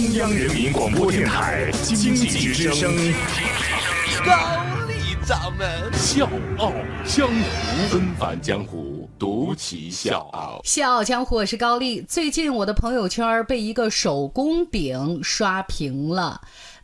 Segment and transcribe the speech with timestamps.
[0.00, 2.90] 中央人民广播电台经济之声，
[4.24, 4.32] 高
[4.88, 6.26] 丽掌门笑
[6.56, 6.72] 傲
[7.04, 7.34] 江湖，
[7.90, 10.58] 纷繁江湖，独骑笑傲。
[10.64, 12.00] 笑傲江湖，我是高丽。
[12.00, 16.40] 最近我的朋友圈被一个手工饼刷屏了。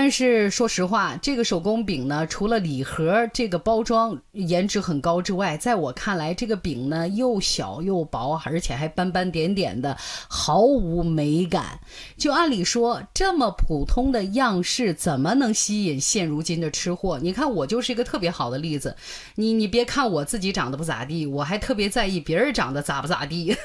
[0.00, 9.96] 但是说实话，这个手工饼呢，除了礼盒这个包装颜值很高之外，在我看来，这个饼呢又小又薄，而且还斑斑点点的，
[10.28, 11.80] 毫无美感。
[12.16, 17.18] 就按理说，这么普通的样式，怎么能吸引现如今的吃货？
[17.20, 18.94] 你看，我就是一个特别好的例子。
[19.34, 23.56] 你你别看我自己长得不咋地，我还特别在意别人长得咋不咋地。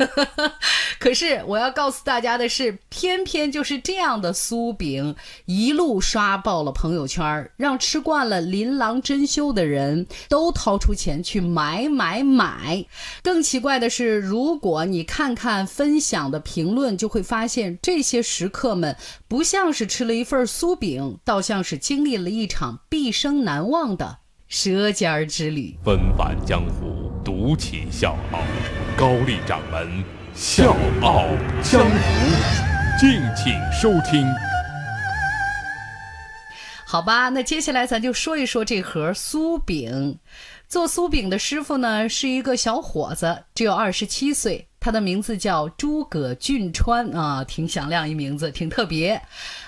[0.99, 5.15] 可是我要告诉大家的是，偏偏就是这样的酥饼，
[5.45, 6.01] 一路。
[6.01, 12.85] 刷爆了朋友圈，让吃惯了琳琅珍馐的人都掏出钱去买买买。
[13.21, 18.95] 更奇怪的是，如果你看看分享的评论，就会发现这些食客们
[19.27, 25.77] 不像是吃了一份酥饼，倒像是经历了一场毕生难忘的舌尖之旅。
[25.83, 28.39] 纷返江湖，独起笑傲，
[28.95, 31.25] 高丽掌门笑傲
[31.61, 31.89] 江湖，
[32.99, 34.25] 敬请收听。
[36.93, 40.19] 好吧，那接下来咱就说一说这盒酥饼。
[40.67, 49.21] 做酥饼的师傅呢是一个小伙子，只有二十七岁，他的名字叫诸葛俊川啊，挺响亮一名字，挺特别。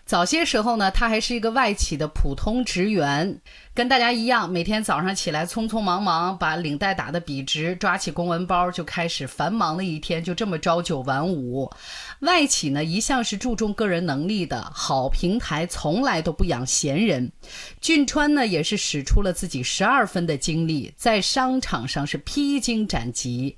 [0.06, 3.40] 早些时候呢，他还是一个外企的普通职员，
[3.74, 11.72] 跟大家一样，每天早上起来匆匆忙忙把领带打得笔直，抓起公文包就开始繁忙的一天，就这么朝九晚五。
[12.20, 17.32] 外企呢一向是注重个人能力的好平台，从来都不养闲人。
[17.80, 23.56] 俊川呢也是使出了自己十二分的精力，在商场上是披荆斩棘。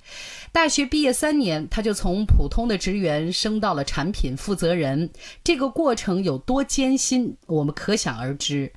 [0.53, 5.09] 大学毕业三年，他就从普通的职员升到了产品负责人，
[5.43, 8.71] 这个过程有多艰辛，我们可想而知。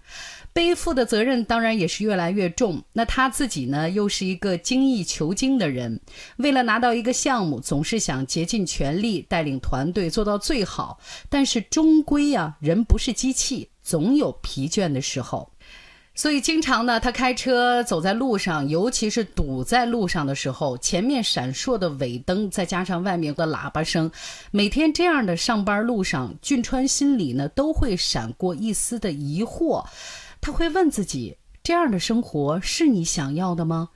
[0.53, 2.83] 背负的责任当然也是越来越重。
[2.93, 6.01] 那他自己呢，又是一个精益求精的人，
[6.39, 10.99] 为了拿到一个项目，总是想竭尽全力带领团队做到最好。
[11.29, 15.53] 但是终归啊，人不是机器，总有疲倦的时候。
[16.15, 24.11] 所以经常呢，他开车走在路上，尤其是堵在路上的时候，前面闪烁的尾灯，再加上外面的喇叭声，
[24.51, 29.85] 每天这样的上班路上，俊川心里呢都会闪过一丝的疑惑。
[30.43, 33.89] 他会问自己：这样的生活是你想要的吗？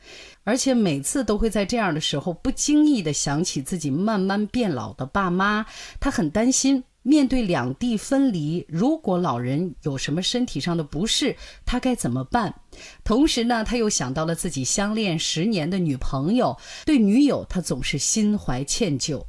[0.44, 5.66] 而且每次都会在这样的时候不经意的想起自己慢慢变老的爸妈。
[5.98, 12.52] 他很担心面对两地分离，如果老人有什么身体上的不适，他该怎么办？
[13.04, 16.56] 同时呢，他又想到了自己相恋十年的女朋友，
[16.86, 19.22] 对女友他总是心怀歉疚。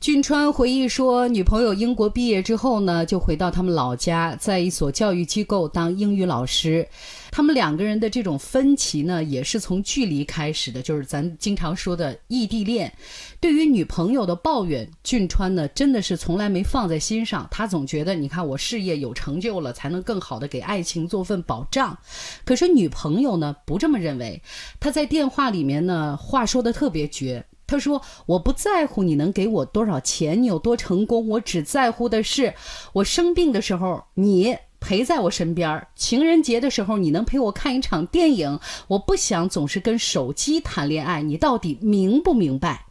[0.00, 6.86] 俊川回忆说，女朋友英国毕业之后呢，就回到他们老家，在一所教育机构当英语老师。
[7.32, 12.92] 他们两个人的这种分歧呢，也是从距离开始的，就是咱经常说的异地恋。
[13.40, 17.48] 对于女朋友的抱怨，俊川呢，真的是从来没放在心上。
[17.50, 21.98] 他总觉得，你看我事业有成就了，才能更好的给爱情做份保障。
[22.44, 24.40] 可是女朋友呢，不这么认为。
[24.78, 27.44] 他在电话里面呢，话说的特别绝。
[27.68, 32.52] 他说：“我不在乎你能给我多少钱，你有多成功，我只在乎的是，
[32.94, 38.58] 我生病的时候你陪在我身边；情人节的时候你能陪我看一场电影。
[38.88, 42.86] 我不想总是跟手机谈恋爱，你到底明不明白？”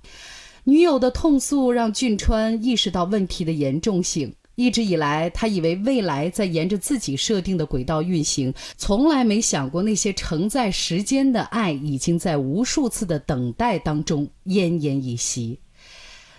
[0.63, 4.35] 女友的痛诉让俊川意识到问题的严重性。
[4.57, 15.59] 一直以来，他以为未来在沿着自己设定的轨道运行，从来没想过那些承载时间的爱已经在无数次的等待当中奄奄一息。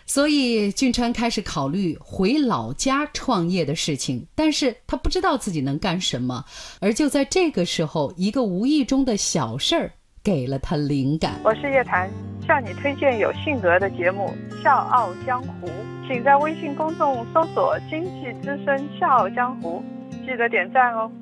[0.04, 6.44] 所以，俊川开始考虑回老家创业的事情，但是他不知道自己能干什么。
[6.80, 9.92] 而就在这个时候，一个无意中的小事儿。
[10.20, 11.40] 给了他灵感。
[11.42, 12.10] 我是叶檀，
[12.48, 14.32] 向你推荐有性格的节目
[14.62, 15.66] 《笑傲江湖》，
[16.08, 19.84] 请在微信公众搜索“经济之声笑傲江湖”，
[20.24, 21.12] 记得点赞哦。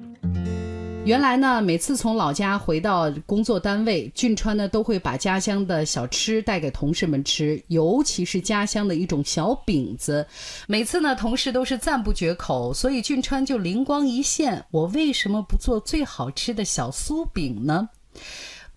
[1.04, 10.24] 原来呢，每次从老家回到工作单位，俊川呢都会把家乡的小吃带给同事们吃，尤其是家乡的一种小饼子。
[10.68, 17.88] 每次呢，同事都是赞不绝口，所以俊川就灵光一现：我为什么不做最好吃的小酥饼呢？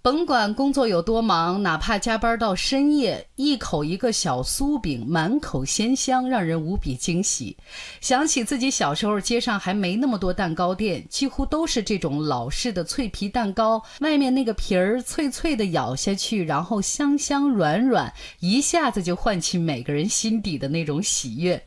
[0.02, 7.58] 甭管工作有多忙，哪怕加班到深夜，一口一个小酥饼，满口鲜香，让人无比惊喜。
[8.00, 21.62] 想起自己小时候，街上还没那么多蛋糕店，几乎都是这种老式的脆皮蛋糕，外面那个皮儿脆脆的，咬下去，然后香香软软，一下子就唤起每个人心底的那种喜悦。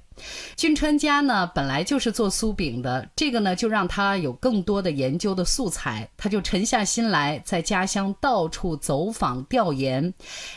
[0.57, 10.13] 俊川家呢本来就是做酥饼的，这个呢就让他有更多的研究的素材，他就沉下心来，在家乡到处走访调研，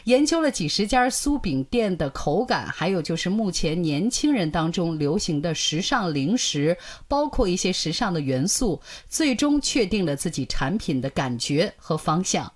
[0.05, 6.77] 研究了几十家酥饼店的口感，还有就是目前年轻人当中流行的时尚零食，
[7.07, 12.51] 包括一些时尚的元素，最终确定了自己产品的感觉和方向。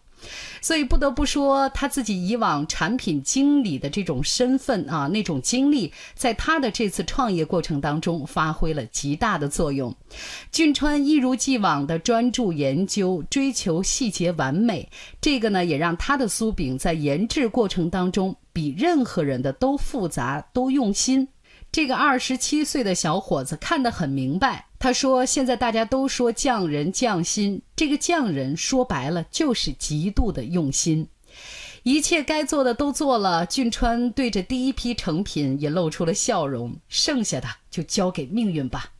[0.61, 9.95] 所以不得不说，他自己以往产品经理的这种身份啊，那种经历，在他的这次创业过程当中发挥了极大的作用。
[10.51, 14.89] 俊川一如既往的专注研究，追求细节完美，
[15.21, 21.27] 这个呢，也让他的酥饼在研制过程当中比任何人的都复杂、都用心。
[21.71, 24.67] 这个二十七岁的小伙子看得很明白。
[24.79, 31.07] 他说：“现在大家都说匠人匠心，这个匠人说白了就是极度的用心。
[31.83, 38.91] 一切该做的都做了。”俊川对着第一批成品也露出了笑容，剩下的就交给命运吧。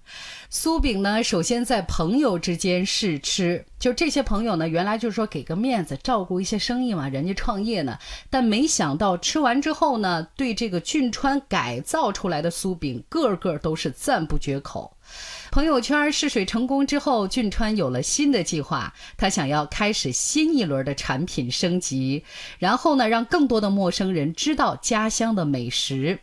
[0.52, 8.00] 酥饼呢，首先在朋友之间试吃，就这些朋友呢，原来就是说给个面子，照顾一些生意嘛，人家创业呢，
[8.32, 14.98] 但没想到吃完之后呢，对这个俊川改造出来的酥饼，个个都是赞不绝口。
[15.52, 22.24] 朋友圈试水成功之后，俊川有了新的计划，他想要开始新一轮的产品升级，
[22.60, 26.20] 然后呢，让更多的陌生人知道家乡的美食。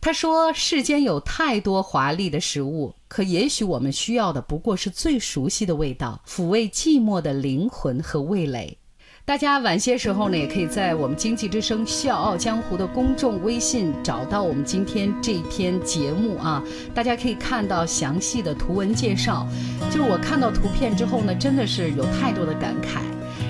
[0.00, 8.76] 他说：“世间有太多华丽的食物，可也许我们需要的不过是最熟悉的味道，抚慰寂寞的灵魂和味蕾。”
[9.26, 16.62] 大家晚些时候呢，也可以在我们经济之声《笑傲江湖》的公众微信找到我们今天这篇节目啊，
[16.92, 19.48] 大家可以看到详细的图文介绍。
[19.90, 22.98] 就是我看到图片之后呢，真的是有太多的感慨。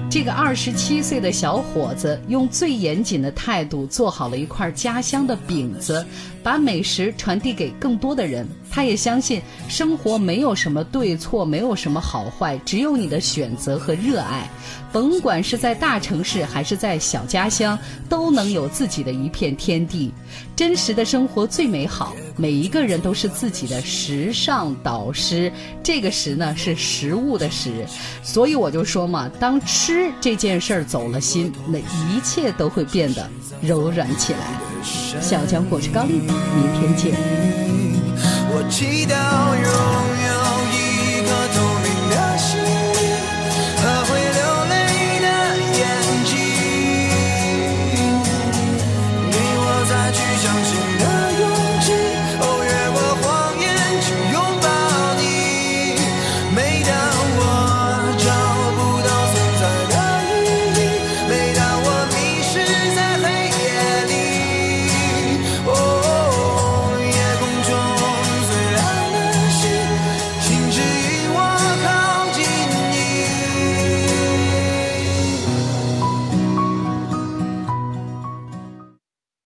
[0.08, 6.06] 这个二十七岁的小伙子用最严谨的态度做好了一块家乡的饼子，
[6.40, 8.46] 把美食传递给更多的人。
[8.70, 14.48] 他也相信生活没有什么对错，没有什么好坏，只有你的选择和热爱。
[14.94, 17.76] 甭管是在大城市还是在小家乡，
[18.08, 20.14] 都能有自己的一片天地。
[20.54, 25.52] 真实的生活最美好，每一个人都是自己的时尚导师。
[25.82, 27.84] 这个“食”呢是食物的“食”，
[28.22, 33.28] 所以我就说嘛，当吃这件事儿走了心，那一切都会变得
[33.60, 34.38] 柔软起来。
[35.20, 37.16] 小江，我是高丽，明天见。
[38.48, 40.13] 我祈祷